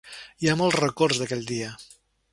[0.43, 1.73] Hi ha molts records d’aquell dia.